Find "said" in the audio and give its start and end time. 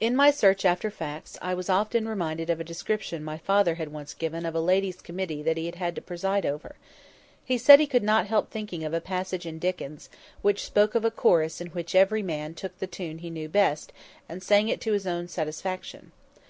7.56-7.80